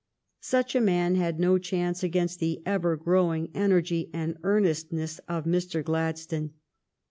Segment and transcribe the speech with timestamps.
[0.39, 5.45] Such a man had no chance against the ever grow ing energy and earnestness of
[5.45, 5.83] Mr.
[5.83, 6.53] Gladstone.